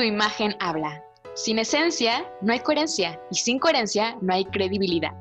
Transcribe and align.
Tu 0.00 0.06
imagen 0.06 0.56
habla. 0.60 1.04
Sin 1.34 1.58
esencia 1.58 2.24
no 2.40 2.54
hay 2.54 2.60
coherencia 2.60 3.20
y 3.30 3.34
sin 3.34 3.58
coherencia 3.58 4.16
no 4.22 4.32
hay 4.32 4.46
credibilidad. 4.46 5.12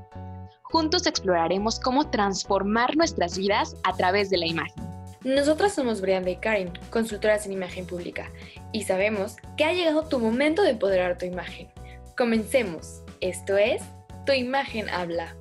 Juntos 0.62 1.06
exploraremos 1.06 1.82
cómo 1.82 2.10
transformar 2.10 2.96
nuestras 2.96 3.38
vidas 3.38 3.76
a 3.84 3.94
través 3.98 4.30
de 4.30 4.38
la 4.38 4.46
imagen. 4.46 4.82
Nosotras 5.26 5.74
somos 5.74 6.00
Brianda 6.00 6.30
y 6.30 6.38
Karen, 6.38 6.72
consultoras 6.92 7.46
en 7.46 7.52
imagen 7.52 7.86
pública, 7.86 8.32
y 8.72 8.86
sabemos 8.86 9.36
que 9.58 9.66
ha 9.66 9.74
llegado 9.74 10.08
tu 10.08 10.18
momento 10.18 10.62
de 10.62 10.70
empoderar 10.70 11.18
tu 11.18 11.26
imagen. 11.26 11.68
Comencemos. 12.16 13.04
Esto 13.20 13.58
es 13.58 13.82
Tu 14.26 14.32
imagen 14.32 14.90
habla. 14.90 15.36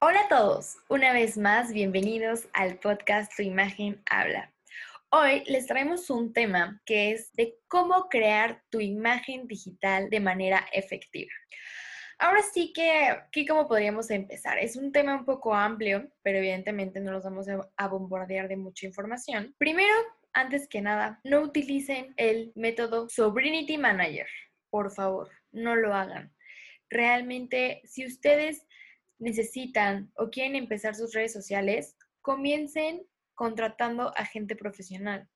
Hola 0.00 0.20
a 0.20 0.28
todos, 0.28 0.76
una 0.88 1.12
vez 1.12 1.36
más 1.36 1.70
bienvenidos 1.74 2.48
al 2.54 2.78
podcast 2.78 3.30
Tu 3.36 3.42
imagen 3.42 4.00
habla. 4.08 4.50
Hoy 5.12 5.42
les 5.46 5.66
traemos 5.66 6.08
un 6.08 6.32
tema 6.32 6.80
que 6.86 7.10
es 7.10 7.32
de 7.32 7.58
cómo 7.66 8.08
crear 8.08 8.62
tu 8.70 8.78
imagen 8.78 9.48
digital 9.48 10.08
de 10.08 10.20
manera 10.20 10.64
efectiva. 10.72 11.32
Ahora 12.16 12.42
sí 12.42 12.72
que, 12.72 13.08
aquí 13.08 13.44
cómo 13.44 13.66
podríamos 13.66 14.08
empezar. 14.12 14.58
Es 14.58 14.76
un 14.76 14.92
tema 14.92 15.16
un 15.16 15.24
poco 15.24 15.52
amplio, 15.52 16.08
pero 16.22 16.38
evidentemente 16.38 17.00
no 17.00 17.10
los 17.10 17.24
vamos 17.24 17.48
a 17.76 17.88
bombardear 17.88 18.46
de 18.46 18.56
mucha 18.56 18.86
información. 18.86 19.52
Primero, 19.58 19.92
antes 20.32 20.68
que 20.68 20.80
nada, 20.80 21.20
no 21.24 21.40
utilicen 21.40 22.14
el 22.16 22.52
método 22.54 23.08
Sobrinity 23.08 23.78
Manager. 23.78 24.28
Por 24.70 24.92
favor, 24.92 25.28
no 25.50 25.74
lo 25.74 25.92
hagan. 25.92 26.32
Realmente, 26.88 27.80
si 27.82 28.06
ustedes 28.06 28.64
necesitan 29.18 30.12
o 30.14 30.30
quieren 30.30 30.54
empezar 30.54 30.94
sus 30.94 31.12
redes 31.14 31.32
sociales, 31.32 31.96
comiencen 32.20 33.02
contratando 33.40 34.12
a 34.18 34.26
gente 34.26 34.54
profesional 34.54 35.26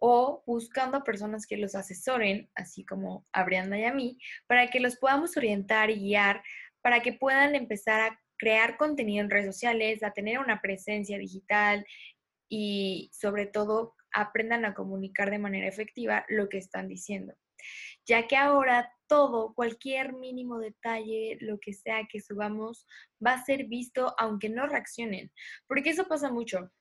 o 0.00 0.42
buscando 0.44 0.96
a 0.96 1.04
personas 1.04 1.46
que 1.46 1.56
los 1.56 1.76
asesoren, 1.76 2.50
así 2.56 2.84
como 2.84 3.28
a 3.32 3.44
Brianda 3.44 3.78
y 3.78 3.84
a 3.84 3.94
mí, 3.94 4.18
para 4.48 4.66
que 4.66 4.80
los 4.80 4.96
podamos 4.96 5.36
orientar 5.36 5.88
y 5.88 6.00
guiar 6.00 6.42
para 6.82 7.00
que 7.00 7.12
puedan 7.12 7.54
empezar 7.54 8.00
a 8.00 8.20
crear 8.36 8.76
contenido 8.76 9.22
en 9.22 9.30
redes 9.30 9.46
sociales, 9.46 10.02
a 10.02 10.10
tener 10.10 10.40
una 10.40 10.60
presencia 10.60 11.16
digital 11.16 11.86
y 12.48 13.08
sobre 13.12 13.46
todo 13.46 13.94
aprendan 14.12 14.64
a 14.64 14.74
comunicar 14.74 15.30
de 15.30 15.38
manera 15.38 15.68
efectiva 15.68 16.26
lo 16.28 16.48
que 16.48 16.58
están 16.58 16.88
diciendo. 16.88 17.34
Ya 18.04 18.26
que 18.26 18.36
ahora 18.36 18.92
todo, 19.06 19.54
cualquier 19.54 20.12
mínimo 20.12 20.58
detalle, 20.58 21.38
lo 21.40 21.60
que 21.60 21.72
sea 21.72 22.08
que 22.10 22.20
subamos, 22.20 22.84
va 23.24 23.34
a 23.34 23.44
ser 23.44 23.66
visto 23.66 24.12
aunque 24.18 24.48
no 24.48 24.66
reaccionen. 24.66 25.30
Porque 25.68 25.90
eso 25.90 26.08
pasa 26.08 26.32
mucho 26.32 26.72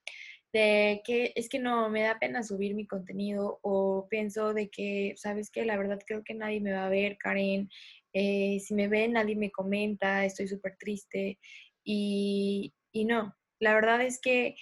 de 0.53 1.01
que 1.03 1.33
es 1.35 1.49
que 1.49 1.59
no 1.59 1.89
me 1.89 2.03
da 2.03 2.19
pena 2.19 2.43
subir 2.43 2.75
mi 2.75 2.85
contenido 2.85 3.59
o 3.63 4.07
pienso 4.07 4.53
de 4.53 4.69
que, 4.69 5.15
¿sabes 5.17 5.49
qué? 5.49 5.65
La 5.65 5.77
verdad 5.77 5.99
creo 6.05 6.23
que 6.23 6.35
nadie 6.35 6.61
me 6.61 6.73
va 6.73 6.85
a 6.85 6.89
ver, 6.89 7.17
Karen. 7.17 7.69
Eh, 8.13 8.59
si 8.59 8.75
me 8.75 8.87
ven, 8.87 9.13
nadie 9.13 9.35
me 9.35 9.51
comenta, 9.51 10.23
estoy 10.23 10.47
súper 10.47 10.77
triste. 10.77 11.39
Y, 11.83 12.73
y 12.91 13.05
no, 13.05 13.35
la 13.59 13.73
verdad 13.73 14.03
es 14.03 14.21
que 14.21 14.55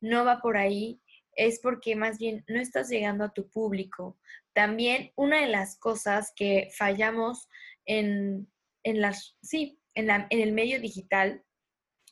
no 0.00 0.24
va 0.24 0.40
por 0.40 0.56
ahí, 0.56 1.00
es 1.36 1.60
porque 1.60 1.94
más 1.94 2.18
bien 2.18 2.42
no 2.48 2.58
estás 2.58 2.88
llegando 2.88 3.24
a 3.24 3.34
tu 3.34 3.50
público. 3.50 4.18
También 4.54 5.12
una 5.14 5.42
de 5.42 5.48
las 5.48 5.78
cosas 5.78 6.32
que 6.34 6.70
fallamos 6.74 7.48
en, 7.84 8.50
en 8.82 9.00
las, 9.02 9.36
sí, 9.42 9.78
en, 9.94 10.06
la, 10.06 10.26
en 10.30 10.40
el 10.40 10.52
medio 10.52 10.80
digital 10.80 11.44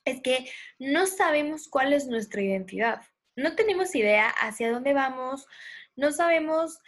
es 0.04 0.20
que 0.20 0.50
no 0.78 1.06
sabemos 1.06 1.68
cuál 1.68 1.94
es 1.94 2.08
nuestra 2.08 2.42
identidad 2.42 3.00
no 3.36 3.54
tenemos 3.54 3.94
idea 3.94 4.28
hacia 4.28 4.70
dónde 4.70 4.92
vamos, 4.92 5.46
no 5.96 6.12
sabemos 6.12 6.78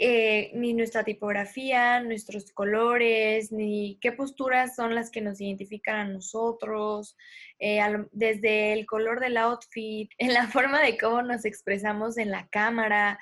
eh, 0.00 0.52
ni 0.54 0.74
nuestra 0.74 1.02
tipografía, 1.02 2.00
nuestros 2.00 2.52
colores, 2.52 3.50
ni 3.50 3.98
qué 4.00 4.12
posturas 4.12 4.76
son 4.76 4.94
las 4.94 5.10
que 5.10 5.20
nos 5.20 5.40
identifican 5.40 5.96
a 5.96 6.04
nosotros, 6.04 7.16
eh, 7.58 7.80
desde 8.12 8.74
el 8.74 8.86
color 8.86 9.18
del 9.18 9.36
outfit, 9.38 10.10
en 10.18 10.34
la 10.34 10.46
forma 10.46 10.80
de 10.82 10.96
cómo 10.96 11.22
nos 11.22 11.44
expresamos 11.44 12.16
en 12.16 12.30
la 12.30 12.46
cámara. 12.48 13.18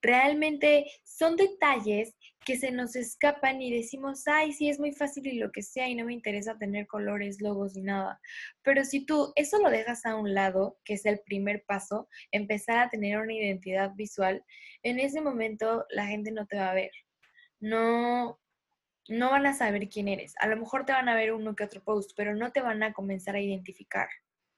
Realmente 0.00 0.86
son 1.02 1.34
detalles 1.34 2.14
que 2.44 2.56
se 2.56 2.70
nos 2.70 2.96
escapan 2.96 3.60
y 3.60 3.70
decimos, 3.70 4.26
ay, 4.26 4.52
sí, 4.52 4.68
es 4.68 4.78
muy 4.78 4.92
fácil 4.92 5.26
y 5.26 5.38
lo 5.38 5.52
que 5.52 5.62
sea 5.62 5.88
y 5.88 5.94
no 5.94 6.06
me 6.06 6.14
interesa 6.14 6.58
tener 6.58 6.86
colores, 6.86 7.40
logos 7.40 7.74
ni 7.74 7.82
nada. 7.82 8.20
Pero 8.62 8.84
si 8.84 9.04
tú 9.04 9.32
eso 9.36 9.58
lo 9.58 9.70
dejas 9.70 10.06
a 10.06 10.16
un 10.16 10.34
lado, 10.34 10.78
que 10.84 10.94
es 10.94 11.04
el 11.06 11.20
primer 11.20 11.64
paso, 11.66 12.08
empezar 12.32 12.78
a 12.78 12.88
tener 12.88 13.18
una 13.18 13.34
identidad 13.34 13.92
visual, 13.94 14.44
en 14.82 14.98
ese 14.98 15.20
momento 15.20 15.84
la 15.90 16.06
gente 16.06 16.32
no 16.32 16.46
te 16.46 16.56
va 16.56 16.70
a 16.70 16.74
ver. 16.74 16.90
No, 17.60 18.40
no 19.08 19.30
van 19.30 19.46
a 19.46 19.54
saber 19.54 19.88
quién 19.88 20.08
eres. 20.08 20.34
A 20.40 20.48
lo 20.48 20.56
mejor 20.56 20.86
te 20.86 20.92
van 20.92 21.08
a 21.08 21.14
ver 21.14 21.32
uno 21.32 21.54
que 21.54 21.64
otro 21.64 21.82
post, 21.82 22.12
pero 22.16 22.34
no 22.34 22.52
te 22.52 22.62
van 22.62 22.82
a 22.82 22.92
comenzar 22.92 23.34
a 23.36 23.40
identificar. 23.40 24.08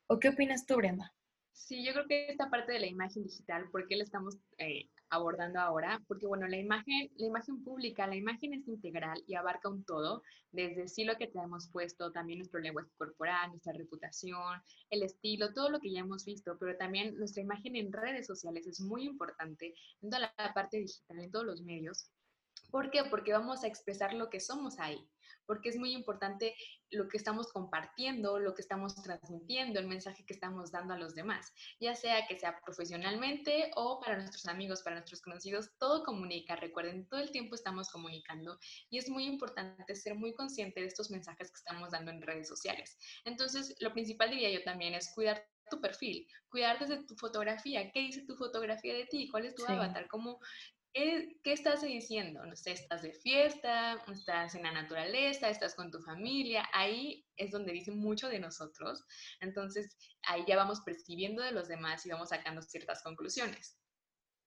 ¿O 0.09 0.21
qué 0.21 0.28
opinas 0.28 0.66
tú, 0.66 0.76
Brenda? 0.76 1.12
Sí, 1.52 1.84
yo 1.84 1.92
creo 1.92 2.06
que 2.06 2.28
esta 2.28 2.50
parte 2.50 2.72
de 2.72 2.80
la 2.80 2.86
imagen 2.86 3.22
digital, 3.22 3.68
¿por 3.70 3.86
qué 3.86 3.96
la 3.96 4.04
estamos 4.04 4.36
eh, 4.58 4.88
abordando 5.10 5.60
ahora? 5.60 6.02
Porque, 6.08 6.26
bueno, 6.26 6.46
la 6.48 6.58
imagen, 6.58 7.10
la 7.16 7.26
imagen 7.26 7.62
pública, 7.62 8.06
la 8.06 8.16
imagen 8.16 8.54
es 8.54 8.66
integral 8.68 9.22
y 9.26 9.34
abarca 9.34 9.68
un 9.68 9.84
todo, 9.84 10.22
desde 10.50 10.88
sí 10.88 11.04
lo 11.04 11.16
que 11.16 11.28
te 11.28 11.38
hemos 11.38 11.68
puesto, 11.68 12.10
también 12.10 12.38
nuestro 12.38 12.60
lenguaje 12.60 12.91
corporal, 12.96 13.50
nuestra 13.50 13.74
reputación, 13.74 14.60
el 14.91 15.02
estilo, 15.02 15.52
todo 15.52 15.70
lo 15.70 15.80
que 15.80 15.92
ya 15.92 16.00
hemos 16.00 16.24
visto, 16.24 16.56
pero 16.58 16.76
también 16.76 17.16
nuestra 17.16 17.42
imagen 17.42 17.76
en 17.76 17.92
redes 17.92 18.26
sociales 18.26 18.66
es 18.66 18.80
muy 18.80 19.04
importante 19.04 19.74
en 20.00 20.10
toda 20.10 20.32
la 20.36 20.54
parte 20.54 20.78
digital, 20.78 21.20
en 21.20 21.30
todos 21.30 21.46
los 21.46 21.62
medios. 21.62 22.10
¿Por 22.72 22.91
qué? 22.91 23.05
Porque 23.05 23.33
vamos 23.33 23.62
a 23.62 23.69
expresar 23.69 24.15
lo 24.15 24.28
que 24.28 24.41
somos 24.41 24.81
ahí 24.81 25.09
porque 25.47 25.69
es 25.69 25.77
muy 25.77 25.93
importante 25.93 26.55
lo 26.91 27.09
que 27.09 27.16
estamos 27.16 27.53
compartiendo, 27.53 28.38
lo 28.38 28.55
que 28.55 28.62
estamos 28.62 28.94
transmitiendo, 29.03 29.81
el 29.81 29.87
mensaje 29.87 30.25
que 30.25 30.34
estamos 30.34 30.71
dando 30.71 30.94
a 30.94 30.99
los 30.99 31.15
demás, 31.15 31.53
ya 31.81 31.94
sea 31.94 32.27
que 32.27 32.38
sea 32.38 32.60
profesionalmente 32.65 33.71
o 33.77 34.00
para 34.00 34.19
nuestros 34.19 34.47
amigos, 34.47 34.83
para 34.83 34.97
nuestros 34.97 35.22
conocidos, 35.22 35.71
todo 35.78 36.05
comunica, 36.05 36.56
recuerden, 36.56 37.06
todo 37.06 37.21
el 37.21 37.31
tiempo 37.31 37.55
estamos 37.55 37.91
comunicando 37.91 38.59
y 38.91 38.99
es 38.99 39.09
muy 39.09 39.25
importante 39.25 39.94
ser 39.94 40.15
muy 40.15 40.34
consciente 40.34 40.81
de 40.81 40.87
estos 40.87 41.10
mensajes 41.10 41.50
que 41.50 41.59
estamos 41.59 41.91
dando 41.91 42.10
en 42.10 42.22
redes 42.22 42.49
sociales. 42.49 42.97
Entonces, 43.25 43.75
lo 43.81 43.93
principal 43.93 44.31
diría 44.31 44.50
yo 44.50 44.62
también 44.62 44.94
es 44.94 45.12
cuidar 45.15 45.47
tu 45.71 45.81
perfil, 45.81 46.27
cuidar 46.50 46.78
desde 46.78 47.04
tu 47.04 47.15
fotografía, 47.16 47.91
qué 47.93 48.00
dice 48.00 48.27
tu 48.27 48.37
fotografía 48.37 48.94
de 48.94 49.06
ti, 49.06 49.28
cuál 49.31 49.47
es 49.47 49.54
tu 49.54 49.65
avatar, 49.65 50.06
cómo, 50.09 50.39
¿Qué, 50.94 51.38
estás 51.44 51.80
diciendo? 51.80 52.42
Estás 52.44 53.03
de 53.03 53.12
fiesta, 53.12 54.04
estás 54.12 54.54
en 54.54 54.62
la 54.62 54.72
naturaleza, 54.72 55.48
estás 55.48 55.75
con 55.75 55.91
tu 55.91 56.00
familia, 56.03 56.69
ahí 56.75 57.25
es 57.36 57.50
donde 57.50 57.72
dice 57.72 57.92
mucho 57.92 58.28
de 58.28 58.38
nosotros. 58.38 59.03
Entonces, 59.41 59.97
ahí 60.25 60.44
ya 60.47 60.56
vamos 60.56 60.82
percibiendo 60.82 61.42
de 61.42 61.53
los 61.53 61.69
demás 61.69 62.04
y 62.04 62.10
vamos 62.10 62.28
sacando 62.28 62.60
ciertas 62.60 63.03
conclusiones. 63.03 63.78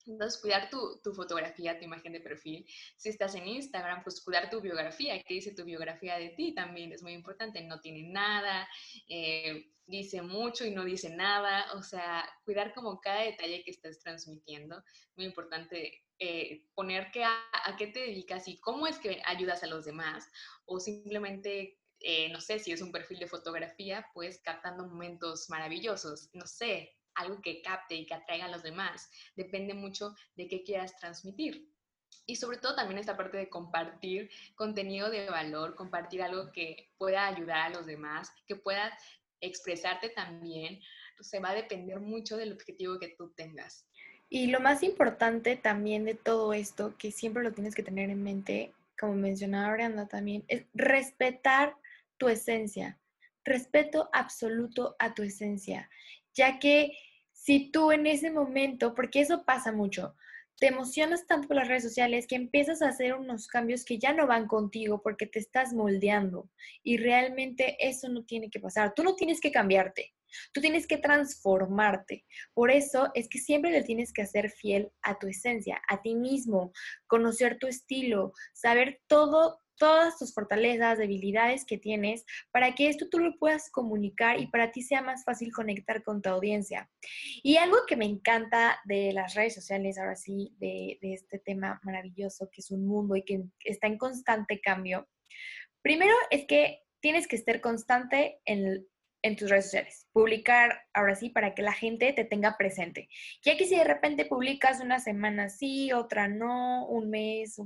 Entonces, 0.05 0.39
cuidar 0.39 0.69
tu, 0.69 1.01
fotografía, 1.15 1.79
tu 1.79 1.85
imagen 1.85 2.13
de 2.13 2.21
perfil. 2.21 2.63
Si 2.95 3.09
estás 3.09 3.33
en 3.33 3.47
Instagram, 3.47 4.03
pues 4.03 4.21
cuidar 4.21 4.51
tu 4.51 4.61
biografía. 4.61 5.19
¿Qué 5.23 5.33
dice 5.33 5.55
tu 5.55 5.65
biografía 5.65 6.19
de 6.19 6.29
ti? 6.29 6.53
También 6.53 6.91
es 6.91 7.01
muy 7.01 7.13
importante. 7.13 7.63
No 7.63 7.79
tiene 7.79 8.07
nada, 8.09 8.69
eh, 9.09 9.71
dice 9.87 10.21
mucho 10.21 10.63
y 10.63 10.69
no 10.69 10.85
dice 10.85 11.09
nada. 11.09 11.73
O 11.73 11.81
sea, 11.81 12.23
cuidar 12.43 12.75
como 12.75 12.99
cada 13.01 13.21
detalle 13.21 13.63
que 13.63 13.71
estás 13.71 13.99
transmitiendo. 13.99 14.83
Muy 15.15 15.25
importante 15.25 16.04
eh, 16.19 16.65
poner 16.73 17.11
que 17.11 17.23
a, 17.23 17.35
qué 17.77 17.87
te 17.87 17.99
dedicas 17.99 18.47
y 18.47 18.57
cómo 18.59 18.87
es 18.87 18.97
que 18.99 19.21
ayudas 19.25 19.63
a 19.63 19.67
los 19.67 19.85
demás, 19.85 20.29
o 20.65 20.79
simplemente, 20.79 21.79
eh, 21.99 22.29
no 22.29 22.39
sé, 22.41 22.59
si 22.59 22.71
es 22.71 22.81
un 22.81 22.91
perfil 22.91 23.19
de 23.19 23.27
fotografía, 23.27 24.07
pues 24.13 24.39
captando 24.39 24.87
momentos 24.87 25.49
maravillosos, 25.49 26.29
no 26.33 26.47
sé, 26.47 26.95
algo 27.15 27.41
que 27.41 27.61
capte 27.61 27.95
y 27.95 28.05
que 28.05 28.13
atraiga 28.13 28.45
a 28.45 28.49
los 28.49 28.63
demás. 28.63 29.09
Depende 29.35 29.73
mucho 29.73 30.15
de 30.35 30.47
qué 30.47 30.63
quieras 30.63 30.95
transmitir. 30.97 31.69
Y 32.25 32.37
sobre 32.37 32.57
todo 32.57 32.75
también 32.75 32.99
esta 32.99 33.17
parte 33.17 33.37
de 33.37 33.49
compartir 33.49 34.29
contenido 34.55 35.09
de 35.09 35.29
valor, 35.29 35.75
compartir 35.75 36.21
algo 36.21 36.51
que 36.51 36.91
pueda 36.97 37.27
ayudar 37.27 37.57
a 37.57 37.69
los 37.69 37.85
demás, 37.85 38.31
que 38.47 38.55
pueda 38.55 38.97
expresarte 39.41 40.09
también, 40.09 40.81
se 41.19 41.39
va 41.39 41.51
a 41.51 41.55
depender 41.55 41.99
mucho 41.99 42.37
del 42.37 42.53
objetivo 42.53 42.99
que 42.99 43.15
tú 43.17 43.33
tengas. 43.35 43.87
Y 44.29 44.47
lo 44.47 44.59
más 44.59 44.83
importante 44.83 45.55
también 45.55 46.05
de 46.05 46.15
todo 46.15 46.53
esto, 46.53 46.95
que 46.97 47.11
siempre 47.11 47.43
lo 47.43 47.53
tienes 47.53 47.75
que 47.75 47.83
tener 47.83 48.09
en 48.09 48.23
mente, 48.23 48.73
como 48.99 49.13
mencionaba 49.13 49.73
Brianda 49.73 50.07
también, 50.07 50.43
es 50.47 50.65
respetar 50.73 51.75
tu 52.17 52.27
esencia. 52.27 52.97
Respeto 53.43 54.09
absoluto 54.11 54.95
a 54.97 55.13
tu 55.13 55.21
esencia, 55.21 55.89
ya 56.33 56.57
que 56.57 56.97
si 57.31 57.69
tú 57.69 57.91
en 57.91 58.07
ese 58.07 58.31
momento, 58.31 58.95
porque 58.95 59.21
eso 59.21 59.43
pasa 59.43 59.71
mucho, 59.71 60.15
te 60.57 60.67
emocionas 60.67 61.27
tanto 61.27 61.47
por 61.47 61.57
las 61.57 61.67
redes 61.67 61.83
sociales 61.83 62.27
que 62.27 62.35
empiezas 62.35 62.81
a 62.81 62.89
hacer 62.89 63.13
unos 63.13 63.47
cambios 63.47 63.83
que 63.83 63.99
ya 63.99 64.13
no 64.13 64.27
van 64.27 64.47
contigo 64.47 65.01
porque 65.01 65.27
te 65.27 65.39
estás 65.39 65.73
moldeando 65.73 66.49
y 66.83 66.97
realmente 66.97 67.75
eso 67.79 68.09
no 68.09 68.23
tiene 68.25 68.49
que 68.49 68.59
pasar. 68.59 68.93
Tú 68.95 69.03
no 69.03 69.15
tienes 69.15 69.41
que 69.41 69.51
cambiarte, 69.51 70.13
tú 70.53 70.61
tienes 70.61 70.87
que 70.87 70.97
transformarte. 70.97 72.25
Por 72.53 72.71
eso 72.71 73.09
es 73.13 73.27
que 73.27 73.39
siempre 73.39 73.71
le 73.71 73.83
tienes 73.83 74.13
que 74.13 74.21
hacer 74.21 74.49
fiel 74.49 74.91
a 75.01 75.19
tu 75.19 75.27
esencia, 75.27 75.81
a 75.89 76.01
ti 76.01 76.15
mismo, 76.15 76.71
conocer 77.07 77.57
tu 77.59 77.67
estilo, 77.67 78.33
saber 78.53 79.01
todo 79.07 79.59
todas 79.77 80.17
tus 80.17 80.33
fortalezas, 80.33 80.97
debilidades 80.97 81.65
que 81.65 81.77
tienes, 81.77 82.25
para 82.51 82.75
que 82.75 82.89
esto 82.89 83.07
tú 83.09 83.19
lo 83.19 83.37
puedas 83.37 83.69
comunicar 83.71 84.39
y 84.39 84.47
para 84.47 84.71
ti 84.71 84.81
sea 84.81 85.01
más 85.01 85.23
fácil 85.23 85.51
conectar 85.51 86.03
con 86.03 86.21
tu 86.21 86.29
audiencia. 86.29 86.89
Y 87.43 87.57
algo 87.57 87.77
que 87.87 87.95
me 87.95 88.05
encanta 88.05 88.79
de 88.85 89.13
las 89.13 89.35
redes 89.35 89.55
sociales, 89.55 89.97
ahora 89.97 90.15
sí, 90.15 90.55
de, 90.59 90.97
este 91.01 91.39
tema 91.39 91.79
maravilloso 91.83 92.49
que 92.51 92.61
es 92.61 92.71
un 92.71 92.87
mundo 92.87 93.15
y 93.15 93.23
que 93.23 93.43
está 93.63 93.87
en 93.87 93.97
constante 93.97 94.59
cambio, 94.59 95.07
primero 95.81 96.15
es 96.31 96.45
que 96.45 96.81
tienes 96.99 97.27
que 97.27 97.35
estar 97.35 97.61
constante 97.61 98.39
en, 98.45 98.87
en 99.25 99.35
tus 99.35 99.49
redes 99.49 99.65
sociales. 99.65 100.07
Publicar 100.13 100.83
ahora 100.93 101.15
sí 101.15 101.31
para 101.31 101.55
que 101.55 101.63
la 101.63 101.73
gente 101.73 102.13
te 102.13 102.25
tenga 102.25 102.57
presente. 102.57 103.09
Ya 103.43 103.57
que 103.57 103.65
si 103.65 103.75
de 103.75 103.83
repente 103.83 104.25
publicas 104.25 104.81
una 104.81 104.99
semana 104.99 105.49
sí, 105.49 105.91
otra 105.91 106.27
no, 106.27 106.85
un 106.85 107.09
mes, 107.09 107.59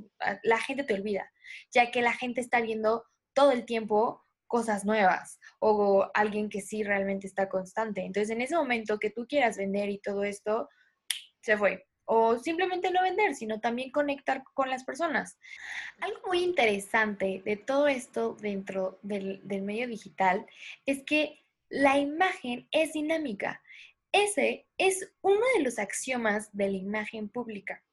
la 0.43 0.57
gente 0.59 0.85
te 0.85 0.93
olvida, 0.93 1.29
ya 1.71 1.91
que 1.91 2.01
la 2.01 2.13
gente 2.13 2.39
está 2.39 2.61
viendo 2.61 3.03
todo 3.33 3.51
el 3.51 3.65
tiempo 3.65 4.25
cosas 4.47 4.85
nuevas 4.85 5.37
o 5.59 6.09
alguien 6.13 6.47
que 6.47 6.61
sí 6.61 6.81
realmente 6.81 7.27
está 7.27 7.49
constante. 7.49 8.05
Entonces, 8.05 8.29
en 8.29 8.41
ese 8.41 8.55
momento 8.55 8.97
que 8.97 9.09
tú 9.09 9.27
quieras 9.27 9.57
vender 9.57 9.89
y 9.89 9.99
todo 9.99 10.23
esto, 10.23 10.69
se 11.41 11.57
fue. 11.57 11.85
O 12.05 12.39
simplemente 12.39 12.89
no 12.89 13.03
vender, 13.03 13.35
sino 13.35 13.59
también 13.59 13.91
conectar 13.91 14.43
con 14.53 14.69
las 14.69 14.85
personas. 14.85 15.37
Algo 15.99 16.21
muy 16.27 16.41
interesante 16.41 17.41
de 17.43 17.57
todo 17.57 17.89
esto 17.89 18.37
dentro 18.39 18.97
del, 19.03 19.41
del 19.43 19.61
medio 19.61 19.87
digital 19.87 20.45
es 20.85 21.03
que 21.03 21.39
la 21.69 21.97
imagen 21.97 22.67
es 22.71 22.93
dinámica. 22.93 23.61
Ese 24.11 24.67
es 24.77 25.11
uno 25.21 25.41
de 25.55 25.63
los 25.63 25.77
axiomas 25.77 26.49
de 26.51 26.71
la 26.71 26.77
imagen 26.77 27.29
pública. 27.29 27.83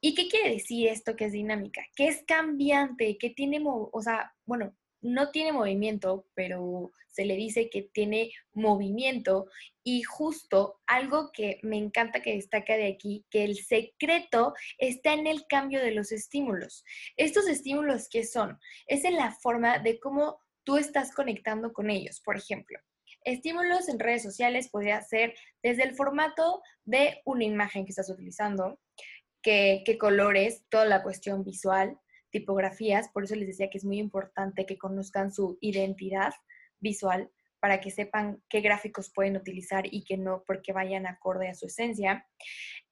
¿Y 0.00 0.14
qué 0.14 0.28
quiere 0.28 0.50
decir 0.50 0.88
esto 0.88 1.16
que 1.16 1.26
es 1.26 1.32
dinámica? 1.32 1.82
Que 1.94 2.08
es 2.08 2.22
cambiante, 2.26 3.16
que 3.18 3.30
tiene, 3.30 3.62
o 3.64 4.02
sea, 4.02 4.34
bueno, 4.44 4.76
no 5.00 5.30
tiene 5.30 5.52
movimiento, 5.52 6.26
pero 6.34 6.92
se 7.08 7.24
le 7.24 7.36
dice 7.36 7.70
que 7.70 7.82
tiene 7.82 8.32
movimiento 8.52 9.48
y 9.82 10.02
justo 10.02 10.80
algo 10.86 11.30
que 11.32 11.58
me 11.62 11.78
encanta 11.78 12.20
que 12.20 12.34
destaca 12.34 12.76
de 12.76 12.88
aquí, 12.88 13.24
que 13.30 13.44
el 13.44 13.56
secreto 13.56 14.52
está 14.78 15.14
en 15.14 15.26
el 15.26 15.46
cambio 15.46 15.80
de 15.80 15.92
los 15.92 16.12
estímulos. 16.12 16.84
Estos 17.16 17.48
estímulos, 17.48 18.08
¿qué 18.10 18.24
son? 18.24 18.58
Es 18.86 19.04
en 19.04 19.16
la 19.16 19.32
forma 19.32 19.78
de 19.78 19.98
cómo 19.98 20.40
tú 20.64 20.76
estás 20.76 21.14
conectando 21.14 21.72
con 21.72 21.88
ellos. 21.88 22.20
Por 22.20 22.36
ejemplo, 22.36 22.78
Estímulos 23.26 23.88
en 23.88 23.98
redes 23.98 24.22
sociales 24.22 24.68
podría 24.68 25.02
ser 25.02 25.34
desde 25.60 25.82
el 25.82 25.96
formato 25.96 26.62
de 26.84 27.22
una 27.24 27.42
imagen 27.42 27.84
que 27.84 27.90
estás 27.90 28.08
utilizando, 28.08 28.78
qué, 29.42 29.82
colores, 29.98 30.64
toda 30.68 30.84
la 30.84 31.02
cuestión 31.02 31.42
visual, 31.42 31.98
tipografías, 32.30 33.08
por 33.08 33.24
eso 33.24 33.34
les 33.34 33.48
decía 33.48 33.68
que 33.68 33.78
es 33.78 33.84
muy 33.84 33.98
importante 33.98 34.64
que 34.64 34.78
conozcan 34.78 35.32
su 35.32 35.58
identidad 35.60 36.34
visual 36.78 37.28
para 37.58 37.80
que 37.80 37.90
sepan 37.90 38.44
qué 38.48 38.60
gráficos 38.60 39.10
pueden 39.12 39.36
utilizar 39.36 39.92
y 39.92 40.04
qué 40.04 40.16
no, 40.16 40.44
porque 40.46 40.72
vayan 40.72 41.04
acorde 41.08 41.48
a 41.48 41.54
su 41.54 41.66
esencia. 41.66 42.28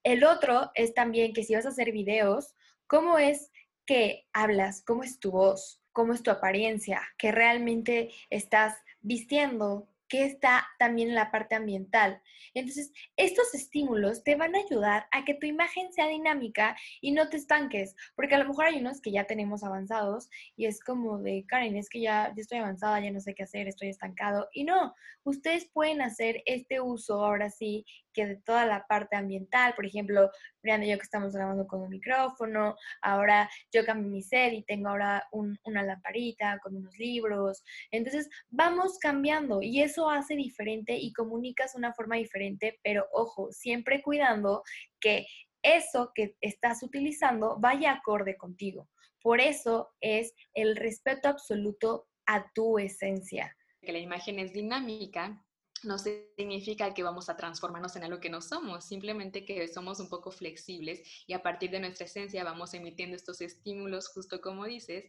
El 0.03 0.25
otro 0.25 0.73
es 0.75 0.95
también 0.95 1.33
que 1.33 1.45
si 1.45 1.55
vas 1.55 1.67
a 1.67 1.69
hacer 1.69 1.93
videos, 1.93 2.57
cómo 2.89 3.19
es 3.19 3.53
que 3.87 4.27
hablas, 4.33 4.83
cómo 4.85 5.05
es 5.05 5.21
tu 5.21 5.31
voz, 5.31 5.81
cómo 5.93 6.13
es 6.13 6.25
tu 6.25 6.33
apariencia, 6.33 7.03
que 7.19 7.31
realmente 7.31 8.11
estás 8.31 8.75
vistiendo, 9.01 9.94
que 10.15 10.25
está 10.25 10.65
también 10.79 11.09
en 11.09 11.17
la 11.17 11.33
parte 11.33 11.57
ambiental. 11.57 12.23
Entonces, 12.55 12.93
estos 13.17 13.53
estímulos 13.53 14.23
te 14.23 14.37
van 14.37 14.55
a 14.55 14.61
ayudar 14.61 15.09
a 15.11 15.25
que 15.25 15.35
tu 15.35 15.45
imagen 15.45 15.93
sea 15.93 16.07
dinámica 16.07 16.77
y 17.01 17.11
no 17.11 17.29
te 17.29 17.37
estanques, 17.37 17.97
porque 18.15 18.37
a 18.37 18.39
lo 18.39 18.47
mejor 18.47 18.67
hay 18.67 18.79
unos 18.79 19.01
que 19.01 19.11
ya 19.11 19.27
tenemos 19.27 19.65
avanzados 19.65 20.31
y 20.55 20.67
es 20.67 20.79
como 20.79 21.19
de, 21.19 21.45
Karen, 21.49 21.77
es 21.77 21.89
que 21.89 22.01
ya, 22.01 22.29
ya 22.29 22.41
estoy 22.41 22.59
avanzada, 22.59 23.01
ya 23.01 23.11
no 23.11 23.19
sé 23.19 23.35
qué 23.35 23.43
hacer, 23.43 23.67
estoy 23.67 23.89
estancado. 23.89 24.49
Y 24.53 24.63
no, 24.63 24.95
ustedes 25.25 25.69
pueden 25.73 26.01
hacer 26.01 26.45
este 26.47 26.81
uso 26.81 27.25
ahora 27.25 27.51
sí 27.51 27.85
que 28.15 28.27
de 28.27 28.37
toda 28.37 28.65
la 28.65 28.87
parte 28.87 29.17
ambiental, 29.17 29.75
por 29.75 29.85
ejemplo, 29.85 30.31
Brianda 30.63 30.87
y 30.87 30.91
yo 30.91 30.97
que 30.97 31.03
estamos 31.03 31.35
grabando 31.35 31.67
con 31.67 31.83
un 31.83 31.91
micrófono, 31.91 32.77
ahora 33.03 33.51
yo 33.73 33.85
cambio 33.85 34.11
mi 34.11 34.23
set 34.23 34.53
y 34.55 34.65
tengo 34.65 34.89
ahora 34.89 35.27
una 35.31 35.83
lamparita 35.83 36.59
con 36.63 36.77
unos 36.77 36.97
libros. 36.99 37.63
Entonces, 37.91 38.31
vamos 38.49 38.99
cambiando 38.99 39.61
y 39.61 39.83
eso 39.83 40.09
hace 40.09 40.37
diferente 40.37 40.97
y 40.97 41.13
comunicas 41.13 41.75
una 41.75 41.93
forma 41.93 42.17
diferente, 42.17 42.79
pero 42.83 43.07
ojo, 43.13 43.53
siempre 43.53 44.03
cuidando 44.03 44.63
que 45.01 45.27
eso 45.63 46.13
que 46.15 46.37
estás 46.41 46.83
utilizando 46.83 47.59
vaya 47.59 47.93
acorde 47.93 48.37
contigo. 48.37 48.89
Por 49.23 49.41
eso 49.41 49.91
es 50.01 50.35
el 50.53 50.77
respeto 50.77 51.29
absoluto 51.29 52.07
a 52.27 52.51
tu 52.55 52.79
esencia. 52.79 53.57
Que 53.81 53.93
la 53.93 53.99
imagen 53.99 54.39
es 54.39 54.53
dinámica, 54.53 55.43
no 55.85 55.99
significa 55.99 56.93
que 56.95 57.03
vamos 57.03 57.29
a 57.29 57.37
transformarnos 57.37 57.97
en 57.97 58.05
algo 58.05 58.21
que 58.21 58.31
no 58.31 58.41
somos, 58.41 58.85
simplemente 58.85 59.45
que 59.45 59.69
somos 59.69 60.01
un 60.01 60.09
poco 60.09 60.31
flexibles 60.31 61.03
y 61.27 61.33
a 61.33 61.43
partir 61.43 61.71
de 61.71 61.81
nuestra 61.81 62.07
esencia 62.07 62.45
vamos 62.45 62.75
emitiendo 62.75 63.17
estos 63.17 63.41
estímulos, 63.41 64.09
justo 64.09 64.41
como 64.41 64.65
dices, 64.65 65.05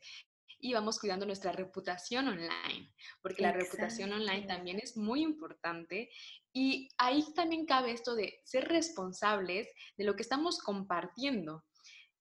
y 0.60 0.74
vamos 0.74 1.00
cuidando 1.00 1.26
nuestra 1.26 1.52
reputación 1.52 2.28
online, 2.28 2.92
porque 3.22 3.44
la 3.44 3.52
reputación 3.52 4.12
online 4.14 4.48
también 4.48 4.80
es 4.80 4.98
muy 4.98 5.22
importante. 5.22 6.10
Y 6.54 6.90
ahí 6.98 7.24
también 7.36 7.66
cabe 7.66 7.92
esto 7.92 8.16
de 8.16 8.40
ser 8.46 8.68
responsables 8.68 9.68
de 9.98 10.06
lo 10.06 10.16
que 10.16 10.24
estamos 10.24 10.60
compartiendo 10.60 11.64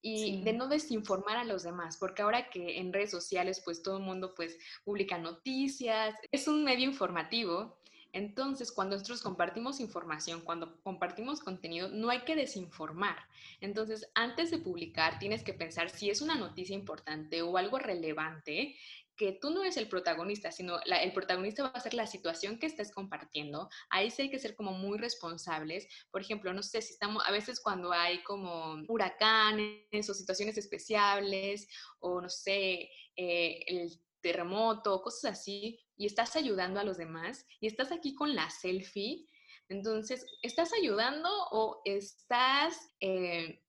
y 0.02 0.42
de 0.42 0.52
no 0.52 0.68
desinformar 0.68 1.38
a 1.38 1.44
los 1.44 1.62
demás, 1.62 1.96
porque 1.96 2.20
ahora 2.20 2.50
que 2.50 2.78
en 2.78 2.92
redes 2.92 3.10
sociales 3.10 3.62
pues 3.64 3.82
todo 3.82 3.96
el 3.96 4.02
mundo 4.02 4.34
pues 4.34 4.58
publica 4.84 5.16
noticias, 5.16 6.14
es 6.30 6.46
un 6.46 6.62
medio 6.62 6.84
informativo 6.84 7.78
entonces, 8.14 8.70
cuando 8.70 8.94
nosotros 8.94 9.22
compartimos 9.22 9.80
información, 9.80 10.40
cuando 10.40 10.80
compartimos 10.82 11.40
contenido, 11.40 11.88
no 11.88 12.10
hay 12.10 12.20
que 12.20 12.36
desinformar. 12.36 13.16
Entonces, 13.60 14.08
antes 14.14 14.52
de 14.52 14.58
publicar, 14.58 15.18
tienes 15.18 15.42
que 15.42 15.52
pensar 15.52 15.90
si 15.90 16.10
es 16.10 16.22
una 16.22 16.36
noticia 16.36 16.76
importante 16.76 17.42
o 17.42 17.56
algo 17.58 17.76
relevante, 17.76 18.76
que 19.16 19.32
tú 19.32 19.50
no 19.50 19.62
eres 19.62 19.76
el 19.76 19.88
protagonista, 19.88 20.52
sino 20.52 20.78
el 20.82 21.12
protagonista 21.12 21.64
va 21.64 21.70
a 21.70 21.80
ser 21.80 21.94
la 21.94 22.06
situación 22.06 22.58
que 22.58 22.66
estés 22.66 22.92
compartiendo. 22.92 23.68
Ahí 23.90 24.12
sí 24.12 24.22
hay 24.22 24.30
que 24.30 24.38
ser 24.38 24.54
como 24.54 24.72
muy 24.72 24.96
responsables. 24.96 25.88
Por 26.12 26.20
ejemplo, 26.20 26.52
no 26.52 26.62
sé 26.62 26.82
si 26.82 26.92
estamos, 26.92 27.22
a 27.26 27.32
veces 27.32 27.60
cuando 27.60 27.92
hay 27.92 28.22
como 28.22 28.76
huracanes 28.88 30.08
o 30.08 30.14
situaciones 30.14 30.56
especiales, 30.56 31.68
o 31.98 32.20
no 32.20 32.28
sé, 32.28 32.90
eh, 33.16 33.64
el 33.66 34.03
terremoto, 34.24 35.02
cosas 35.02 35.32
así, 35.32 35.78
y 35.96 36.06
estás 36.06 36.34
ayudando 36.34 36.80
a 36.80 36.84
los 36.84 36.96
demás 36.96 37.46
y 37.60 37.66
estás 37.66 37.92
aquí 37.92 38.14
con 38.14 38.34
la 38.34 38.48
selfie, 38.48 39.28
entonces, 39.68 40.26
¿estás 40.42 40.72
ayudando 40.72 41.28
o 41.50 41.80
estás 41.84 42.76
eh, 43.00 43.63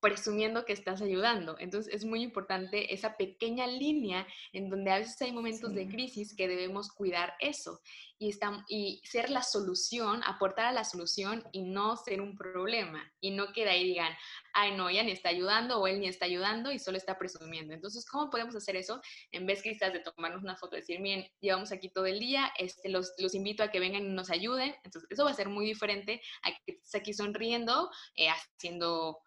presumiendo 0.00 0.64
que 0.64 0.72
estás 0.72 1.02
ayudando. 1.02 1.56
Entonces 1.58 1.94
es 1.94 2.04
muy 2.04 2.22
importante 2.22 2.92
esa 2.92 3.16
pequeña 3.16 3.66
línea 3.66 4.26
en 4.52 4.68
donde 4.68 4.90
a 4.90 4.98
veces 4.98 5.20
hay 5.22 5.32
momentos 5.32 5.74
de 5.74 5.88
crisis 5.88 6.34
que 6.34 6.48
debemos 6.48 6.90
cuidar 6.90 7.34
eso 7.40 7.80
y, 8.18 8.38
y 8.68 9.00
ser 9.04 9.30
la 9.30 9.42
solución, 9.42 10.22
aportar 10.24 10.66
a 10.66 10.72
la 10.72 10.84
solución 10.84 11.44
y 11.52 11.62
no 11.62 11.96
ser 11.96 12.20
un 12.20 12.36
problema. 12.36 13.12
Y 13.20 13.32
no 13.32 13.52
que 13.52 13.64
de 13.64 13.70
ahí 13.70 13.84
digan, 13.84 14.12
ay 14.52 14.76
no, 14.76 14.88
ella 14.88 15.02
ni 15.02 15.12
está 15.12 15.30
ayudando 15.30 15.80
o 15.80 15.86
él 15.86 16.00
ni 16.00 16.08
está 16.08 16.26
ayudando 16.26 16.70
y 16.70 16.78
solo 16.78 16.96
está 16.96 17.18
presumiendo. 17.18 17.74
Entonces, 17.74 18.06
¿cómo 18.06 18.30
podemos 18.30 18.54
hacer 18.54 18.76
eso? 18.76 19.00
En 19.32 19.46
vez 19.46 19.62
quizás 19.62 19.92
de 19.92 20.00
tomarnos 20.00 20.42
una 20.42 20.56
foto 20.56 20.76
y 20.76 20.80
decir, 20.80 21.00
miren, 21.00 21.26
llevamos 21.40 21.72
aquí 21.72 21.88
todo 21.88 22.06
el 22.06 22.20
día, 22.20 22.52
este, 22.58 22.88
los, 22.88 23.12
los 23.18 23.34
invito 23.34 23.62
a 23.62 23.70
que 23.70 23.80
vengan 23.80 24.04
y 24.04 24.10
nos 24.10 24.30
ayuden. 24.30 24.74
Entonces, 24.84 25.10
eso 25.10 25.24
va 25.24 25.30
a 25.30 25.34
ser 25.34 25.48
muy 25.48 25.66
diferente 25.66 26.20
a 26.42 26.50
que 26.50 26.72
estés 26.72 26.94
aquí 26.94 27.12
sonriendo, 27.12 27.90
eh, 28.14 28.28
haciendo 28.28 29.18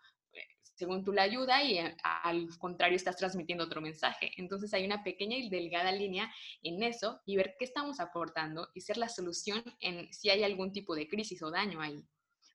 según 0.75 1.03
tú 1.03 1.13
la 1.13 1.23
ayuda 1.23 1.63
y 1.63 1.77
eh, 1.77 1.95
al 2.03 2.47
contrario 2.59 2.95
estás 2.95 3.17
transmitiendo 3.17 3.63
otro 3.63 3.81
mensaje. 3.81 4.31
Entonces 4.37 4.73
hay 4.73 4.85
una 4.85 5.03
pequeña 5.03 5.37
y 5.37 5.49
delgada 5.49 5.91
línea 5.91 6.31
en 6.61 6.83
eso 6.83 7.21
y 7.25 7.37
ver 7.37 7.55
qué 7.57 7.65
estamos 7.65 7.99
aportando 7.99 8.69
y 8.73 8.81
ser 8.81 8.97
la 8.97 9.09
solución 9.09 9.63
en 9.79 10.11
si 10.13 10.29
hay 10.29 10.43
algún 10.43 10.71
tipo 10.71 10.95
de 10.95 11.07
crisis 11.07 11.41
o 11.41 11.49
daño 11.49 11.81
ahí, 11.81 12.05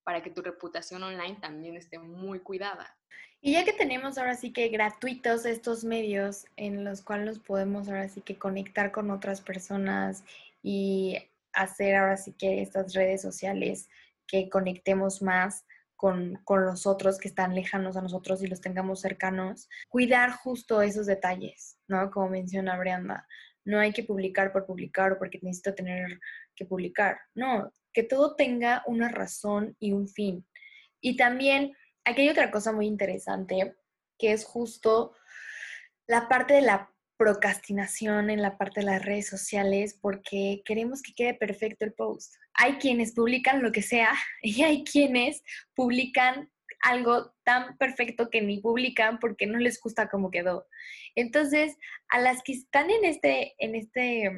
para 0.05 0.23
que 0.23 0.31
tu 0.31 0.43
reputación 0.43 1.03
online 1.03 1.39
también 1.41 1.77
esté 1.77 1.99
muy 1.99 2.41
cuidada. 2.41 2.97
Y 3.43 3.53
ya 3.53 3.65
que 3.65 3.73
tenemos 3.73 4.19
ahora 4.19 4.37
sí 4.37 4.53
que 4.53 4.69
gratuitos 4.69 5.47
estos 5.47 5.83
medios 5.83 6.45
en 6.57 6.85
los 6.85 7.01
cuales 7.01 7.27
nos 7.27 7.39
podemos 7.39 7.89
ahora 7.89 8.09
sí 8.09 8.21
que 8.21 8.37
conectar 8.37 8.93
con 8.93 9.11
otras 9.11 9.41
personas 9.41 10.25
y 10.63 11.17
hacer 11.55 11.97
ahora 11.97 12.19
sí 12.19 12.33
que 12.33 12.61
estas 12.61 12.93
redes 12.93 13.23
sociales 13.23 13.89
que 14.27 14.51
conectemos 14.51 15.23
más, 15.23 15.65
con, 16.01 16.41
con, 16.45 16.65
los 16.65 16.87
otros 16.87 17.19
que 17.19 17.29
están 17.29 17.55
lejanos 17.55 17.95
a 17.95 18.01
nosotros 18.01 18.43
y 18.43 18.47
los 18.47 18.63
tengamos 18.63 19.03
cercanos, 19.03 19.69
cuidar 19.91 20.31
justo 20.31 20.81
esos 20.81 21.05
detalles, 21.05 21.77
¿no? 21.89 22.11
Como 22.11 22.31
menciona 22.31 22.79
Brianda, 22.79 23.27
no 23.67 23.79
hay 23.79 23.93
que 23.93 24.03
publicar 24.03 24.51
por 24.51 24.65
publicar 24.65 25.13
o 25.13 25.19
porque 25.19 25.39
necesito 25.43 25.75
tener 25.75 26.19
que 26.57 26.65
publicar, 26.65 27.21
no, 27.35 27.71
que 27.93 28.03
todo 28.03 28.35
tenga 28.35 28.83
una 28.87 29.11
razón 29.11 29.77
y 29.79 29.93
un 29.93 30.09
fin. 30.09 30.47
Y 31.03 31.19
también, 31.19 31.77
aquí 32.07 32.23
hay 32.23 32.31
otra 32.31 32.51
cosa 32.51 32.73
muy 32.73 32.87
interesante, 32.87 33.77
que 34.19 34.33
es 34.33 34.47
justo 34.47 35.15
la 36.07 36.31
parte 36.31 36.55
de 36.55 36.63
la 36.63 36.91
procrastinación 37.19 38.31
en 38.31 38.41
la 38.41 38.57
parte 38.57 38.81
de 38.81 38.87
las 38.87 39.05
redes 39.05 39.29
sociales 39.29 39.99
porque 40.01 40.63
queremos 40.65 41.03
que 41.03 41.13
quede 41.13 41.35
perfecto 41.35 41.85
el 41.85 41.93
post. 41.93 42.37
Hay 42.63 42.75
quienes 42.75 43.15
publican 43.15 43.63
lo 43.63 43.73
que 43.73 43.83
sea 43.83 44.13
y 44.43 44.63
hay 44.63 44.85
quienes 44.85 45.43
publican 45.75 46.51
algo 46.83 47.35
tan 47.43 47.77
perfecto 47.77 48.31
que 48.31 48.41
ni 48.41 48.61
publican 48.61 49.19
porque 49.19 49.47
no 49.47 49.59
les 49.59 49.81
gusta 49.81 50.09
cómo 50.09 50.31
quedó. 50.31 50.67
Entonces, 51.15 51.77
a 52.09 52.21
las 52.21 52.43
que 52.43 52.53
están 52.53 52.91
en 52.91 53.05
este, 53.05 53.55
en 53.59 53.75
este 53.75 54.31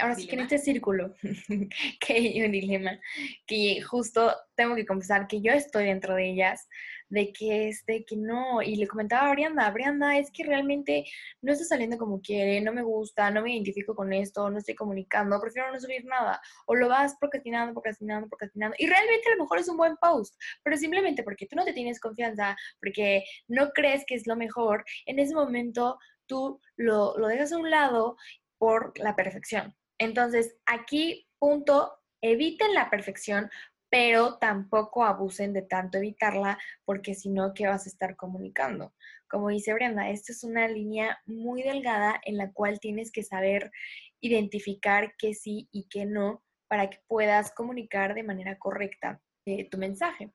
ahora 0.00 0.14
sí 0.14 0.26
que 0.26 0.36
en 0.36 0.42
este 0.42 0.58
círculo, 0.58 1.14
que 2.00 2.12
hay 2.12 2.42
un 2.42 2.52
dilema, 2.52 2.98
que 3.46 3.80
justo 3.82 4.34
tengo 4.54 4.74
que 4.74 4.86
confesar 4.86 5.26
que 5.26 5.40
yo 5.40 5.52
estoy 5.52 5.84
dentro 5.84 6.14
de 6.14 6.30
ellas, 6.30 6.68
de 7.08 7.32
que 7.32 7.68
este, 7.68 8.04
que 8.04 8.16
no, 8.16 8.62
y 8.62 8.76
le 8.76 8.86
comentaba 8.86 9.28
a 9.28 9.32
Brianda, 9.32 9.70
Brianda, 9.70 10.16
es 10.16 10.30
que 10.30 10.44
realmente 10.44 11.04
no 11.42 11.52
está 11.52 11.64
saliendo 11.64 11.98
como 11.98 12.22
quiere, 12.22 12.60
no 12.60 12.72
me 12.72 12.82
gusta, 12.82 13.30
no 13.30 13.42
me 13.42 13.52
identifico 13.52 13.94
con 13.94 14.12
esto, 14.12 14.48
no 14.48 14.58
estoy 14.58 14.74
comunicando, 14.74 15.40
prefiero 15.40 15.70
no 15.70 15.78
subir 15.78 16.04
nada, 16.06 16.40
o 16.66 16.74
lo 16.74 16.88
vas 16.88 17.16
procrastinando, 17.20 17.74
procrastinando, 17.74 18.28
procrastinando, 18.28 18.76
y 18.78 18.86
realmente 18.86 19.28
a 19.28 19.36
lo 19.36 19.42
mejor 19.42 19.58
es 19.58 19.68
un 19.68 19.76
buen 19.76 19.96
post, 19.98 20.34
pero 20.62 20.76
simplemente 20.76 21.22
porque 21.22 21.46
tú 21.46 21.54
no 21.54 21.64
te 21.64 21.74
tienes 21.74 22.00
confianza, 22.00 22.56
porque 22.80 23.24
no 23.46 23.70
crees 23.70 24.04
que 24.06 24.14
es 24.14 24.26
lo 24.26 24.36
mejor, 24.36 24.84
en 25.04 25.18
ese 25.18 25.34
momento 25.34 25.98
tú 26.26 26.60
lo, 26.76 27.18
lo 27.18 27.28
dejas 27.28 27.52
a 27.52 27.58
un 27.58 27.70
lado 27.70 28.16
por 28.62 28.96
la 28.96 29.16
perfección. 29.16 29.74
Entonces, 29.98 30.56
aquí, 30.66 31.28
punto, 31.40 31.98
eviten 32.20 32.74
la 32.74 32.90
perfección, 32.90 33.50
pero 33.90 34.38
tampoco 34.38 35.02
abusen 35.02 35.52
de 35.52 35.62
tanto 35.62 35.98
evitarla, 35.98 36.56
porque 36.84 37.16
si 37.16 37.28
no, 37.28 37.54
¿qué 37.54 37.66
vas 37.66 37.86
a 37.86 37.88
estar 37.88 38.14
comunicando? 38.14 38.94
Como 39.28 39.48
dice 39.48 39.74
Brenda, 39.74 40.10
esta 40.10 40.30
es 40.30 40.44
una 40.44 40.68
línea 40.68 41.20
muy 41.26 41.64
delgada 41.64 42.20
en 42.24 42.36
la 42.36 42.52
cual 42.52 42.78
tienes 42.78 43.10
que 43.10 43.24
saber 43.24 43.72
identificar 44.20 45.16
qué 45.18 45.34
sí 45.34 45.68
y 45.72 45.88
qué 45.88 46.06
no 46.06 46.44
para 46.68 46.88
que 46.88 47.00
puedas 47.08 47.52
comunicar 47.52 48.14
de 48.14 48.22
manera 48.22 48.60
correcta 48.60 49.20
eh, 49.44 49.68
tu 49.68 49.76
mensaje. 49.76 50.32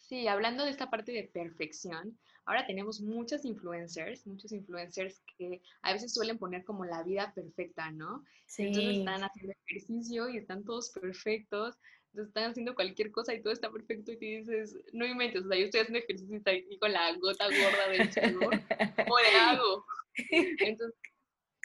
Sí, 0.00 0.26
hablando 0.26 0.64
de 0.64 0.72
esta 0.72 0.90
parte 0.90 1.12
de 1.12 1.22
perfección, 1.22 2.18
ahora 2.48 2.66
tenemos 2.66 3.02
muchos 3.02 3.44
influencers, 3.44 4.26
muchos 4.26 4.52
influencers 4.52 5.20
que 5.36 5.60
a 5.82 5.92
veces 5.92 6.14
suelen 6.14 6.38
poner 6.38 6.64
como 6.64 6.86
la 6.86 7.02
vida 7.02 7.30
perfecta, 7.34 7.90
¿no? 7.90 8.24
Sí. 8.46 8.68
Entonces 8.68 8.96
están 8.96 9.22
haciendo 9.22 9.52
ejercicio 9.66 10.30
y 10.30 10.38
están 10.38 10.64
todos 10.64 10.88
perfectos, 10.88 11.76
entonces 12.06 12.28
están 12.28 12.50
haciendo 12.50 12.74
cualquier 12.74 13.10
cosa 13.10 13.34
y 13.34 13.42
todo 13.42 13.52
está 13.52 13.70
perfecto 13.70 14.12
y 14.12 14.16
te 14.16 14.24
dices, 14.24 14.78
no 14.94 15.04
inventes, 15.04 15.44
o 15.44 15.48
sea, 15.48 15.58
yo 15.58 15.66
estoy 15.66 15.80
haciendo 15.80 15.98
ejercicio 15.98 16.34
y 16.34 16.38
estoy 16.38 16.78
con 16.78 16.90
la 16.90 17.12
gota 17.18 17.44
gorda 17.44 17.88
del 17.90 18.12
sudor, 18.12 18.62
¿cómo 18.96 19.16
le 19.30 19.38
hago? 19.38 19.84
Entonces, 20.60 20.98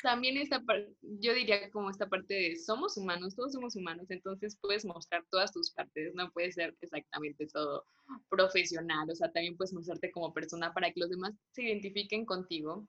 también 0.04 0.36
esta 0.38 0.62
parte, 0.62 0.94
yo 1.02 1.34
diría 1.34 1.72
como 1.72 1.90
esta 1.90 2.08
parte 2.08 2.34
de 2.34 2.56
somos 2.58 2.98
humanos, 2.98 3.36
todos 3.36 3.54
somos 3.54 3.78
humanos, 3.78 4.06
entonces 4.10 4.58
puedes 4.62 4.86
mostrar 4.86 5.26
todas 5.32 5.54
tus 5.54 5.72
partes, 5.72 6.14
no 6.14 6.30
puede 6.32 6.52
ser 6.52 6.76
exactamente 6.82 7.48
todo 7.48 7.86
profesional, 8.30 9.10
o 9.10 9.16
sea, 9.16 9.32
también 9.32 9.56
puedes 9.56 9.74
mostrarte 9.74 10.12
como 10.12 10.34
persona 10.34 10.74
para 10.74 10.92
que 10.92 11.00
los 11.00 11.10
demás 11.10 11.34
se 11.54 11.64
identifiquen 11.64 12.26
contigo 12.26 12.86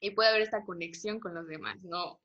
y 0.00 0.12
pueda 0.12 0.30
haber 0.30 0.42
esta 0.42 0.64
conexión 0.64 1.20
con 1.20 1.34
los 1.34 1.46
demás, 1.46 1.82
no 1.84 2.18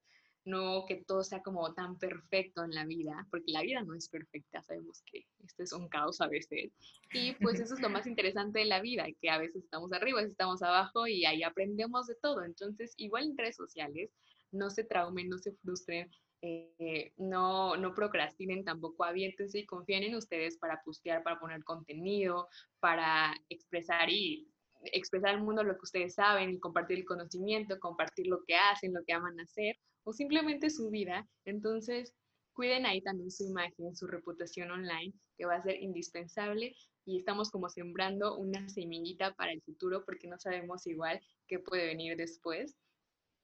no 0.45 0.85
que 0.87 1.03
todo 1.05 1.23
sea 1.23 1.41
como 1.41 1.73
tan 1.73 1.97
perfecto 1.97 2.63
en 2.63 2.71
la 2.71 2.85
vida, 2.85 3.27
porque 3.29 3.51
la 3.51 3.61
vida 3.61 3.83
no 3.83 3.93
es 3.93 4.09
perfecta, 4.09 4.61
sabemos 4.61 5.03
que 5.05 5.25
esto 5.43 5.63
es 5.63 5.71
un 5.73 5.87
caos 5.87 6.21
a 6.21 6.27
veces. 6.27 6.71
Y 7.13 7.33
pues 7.33 7.59
eso 7.59 7.75
es 7.75 7.81
lo 7.81 7.89
más 7.89 8.07
interesante 8.07 8.59
de 8.59 8.65
la 8.65 8.81
vida, 8.81 9.05
que 9.21 9.29
a 9.29 9.37
veces 9.37 9.63
estamos 9.63 9.93
arriba, 9.93 10.19
a 10.19 10.23
veces 10.23 10.31
estamos 10.31 10.61
abajo 10.61 11.07
y 11.07 11.25
ahí 11.25 11.43
aprendemos 11.43 12.07
de 12.07 12.15
todo. 12.15 12.43
Entonces, 12.43 12.93
igual 12.97 13.25
en 13.25 13.37
redes 13.37 13.55
sociales, 13.55 14.11
no 14.51 14.69
se 14.69 14.83
traumen, 14.83 15.29
no 15.29 15.37
se 15.37 15.53
frustren, 15.53 16.09
eh, 16.41 17.13
no, 17.17 17.77
no 17.77 17.93
procrastinen, 17.93 18.65
tampoco 18.65 19.03
aviéntense 19.03 19.59
y 19.59 19.65
confíen 19.65 20.03
en 20.03 20.15
ustedes 20.15 20.57
para 20.57 20.81
postear, 20.83 21.21
para 21.21 21.39
poner 21.39 21.63
contenido, 21.63 22.47
para 22.79 23.35
expresar 23.49 24.09
y 24.09 24.47
expresar 24.83 25.31
al 25.31 25.43
mundo 25.43 25.63
lo 25.63 25.73
que 25.75 25.83
ustedes 25.83 26.15
saben 26.15 26.51
y 26.51 26.59
compartir 26.59 26.99
el 26.99 27.05
conocimiento, 27.05 27.79
compartir 27.79 28.27
lo 28.27 28.43
que 28.45 28.55
hacen, 28.55 28.93
lo 28.93 29.03
que 29.05 29.13
aman 29.13 29.39
hacer 29.39 29.77
o 30.03 30.13
simplemente 30.13 30.69
su 30.69 30.89
vida. 30.89 31.27
Entonces, 31.45 32.13
cuiden 32.53 32.85
ahí 32.85 33.01
también 33.01 33.31
su 33.31 33.43
imagen, 33.45 33.95
su 33.95 34.07
reputación 34.07 34.71
online, 34.71 35.13
que 35.37 35.45
va 35.45 35.55
a 35.55 35.61
ser 35.61 35.81
indispensable 35.81 36.75
y 37.05 37.17
estamos 37.17 37.49
como 37.49 37.69
sembrando 37.69 38.37
una 38.37 38.67
semillita 38.69 39.33
para 39.33 39.51
el 39.51 39.61
futuro 39.61 40.03
porque 40.05 40.27
no 40.27 40.37
sabemos 40.37 40.85
igual 40.87 41.19
qué 41.47 41.59
puede 41.59 41.87
venir 41.87 42.17
después. 42.17 42.75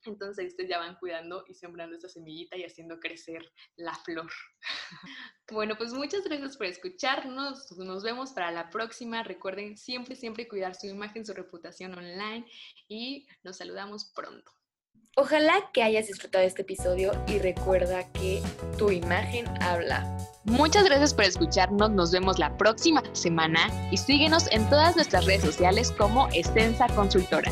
Entonces 0.05 0.47
ustedes 0.47 0.69
ya 0.69 0.79
van 0.79 0.95
cuidando 0.95 1.43
y 1.47 1.53
sembrando 1.53 1.95
esta 1.95 2.09
semillita 2.09 2.57
y 2.57 2.63
haciendo 2.63 2.99
crecer 2.99 3.51
la 3.75 3.93
flor. 3.95 4.29
bueno, 5.51 5.75
pues 5.77 5.93
muchas 5.93 6.23
gracias 6.23 6.57
por 6.57 6.67
escucharnos. 6.67 7.71
Nos 7.77 8.03
vemos 8.03 8.31
para 8.31 8.51
la 8.51 8.69
próxima. 8.69 9.23
Recuerden 9.23 9.77
siempre, 9.77 10.15
siempre 10.15 10.47
cuidar 10.47 10.75
su 10.75 10.87
imagen, 10.87 11.25
su 11.25 11.33
reputación 11.33 11.93
online 11.97 12.45
y 12.87 13.27
nos 13.43 13.57
saludamos 13.57 14.11
pronto. 14.15 14.51
Ojalá 15.19 15.71
que 15.73 15.81
hayas 15.81 16.05
disfrutado 16.05 16.45
este 16.45 16.61
episodio 16.61 17.11
y 17.27 17.39
recuerda 17.39 18.03
que 18.13 18.39
tu 18.77 18.91
imagen 18.91 19.47
habla. 19.63 20.05
Muchas 20.43 20.83
gracias 20.83 21.11
por 21.11 21.23
escucharnos, 21.23 21.89
nos 21.89 22.11
vemos 22.11 22.37
la 22.37 22.55
próxima 22.55 23.01
semana 23.13 23.67
y 23.91 23.97
síguenos 23.97 24.45
en 24.51 24.69
todas 24.69 24.95
nuestras 24.95 25.25
redes 25.25 25.41
sociales 25.41 25.91
como 25.91 26.27
Extensa 26.33 26.85
Consultora. 26.89 27.51